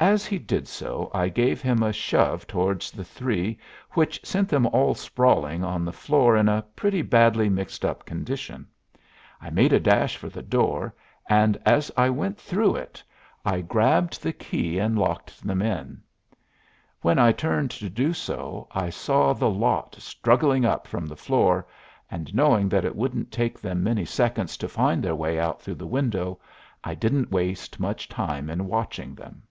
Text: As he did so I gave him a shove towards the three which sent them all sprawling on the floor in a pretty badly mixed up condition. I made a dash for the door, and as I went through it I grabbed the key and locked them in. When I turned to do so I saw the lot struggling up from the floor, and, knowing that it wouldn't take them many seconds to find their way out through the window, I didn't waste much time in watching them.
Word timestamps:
As 0.00 0.26
he 0.26 0.38
did 0.38 0.68
so 0.68 1.10
I 1.14 1.30
gave 1.30 1.62
him 1.62 1.82
a 1.82 1.90
shove 1.90 2.46
towards 2.46 2.90
the 2.90 3.04
three 3.06 3.58
which 3.92 4.22
sent 4.22 4.50
them 4.50 4.66
all 4.66 4.94
sprawling 4.94 5.64
on 5.64 5.82
the 5.86 5.94
floor 5.94 6.36
in 6.36 6.46
a 6.46 6.60
pretty 6.76 7.00
badly 7.00 7.48
mixed 7.48 7.86
up 7.86 8.04
condition. 8.04 8.66
I 9.40 9.48
made 9.48 9.72
a 9.72 9.80
dash 9.80 10.18
for 10.18 10.28
the 10.28 10.42
door, 10.42 10.94
and 11.26 11.56
as 11.64 11.90
I 11.96 12.10
went 12.10 12.36
through 12.38 12.74
it 12.76 13.02
I 13.46 13.62
grabbed 13.62 14.22
the 14.22 14.34
key 14.34 14.78
and 14.78 14.98
locked 14.98 15.42
them 15.42 15.62
in. 15.62 16.02
When 17.00 17.18
I 17.18 17.32
turned 17.32 17.70
to 17.70 17.88
do 17.88 18.12
so 18.12 18.68
I 18.72 18.90
saw 18.90 19.32
the 19.32 19.48
lot 19.48 19.94
struggling 19.98 20.66
up 20.66 20.86
from 20.86 21.06
the 21.06 21.16
floor, 21.16 21.66
and, 22.10 22.34
knowing 22.34 22.68
that 22.68 22.84
it 22.84 22.94
wouldn't 22.94 23.32
take 23.32 23.58
them 23.58 23.82
many 23.82 24.04
seconds 24.04 24.58
to 24.58 24.68
find 24.68 25.02
their 25.02 25.16
way 25.16 25.38
out 25.40 25.62
through 25.62 25.76
the 25.76 25.86
window, 25.86 26.38
I 26.82 26.94
didn't 26.94 27.30
waste 27.32 27.80
much 27.80 28.06
time 28.06 28.50
in 28.50 28.66
watching 28.66 29.14
them. 29.14 29.44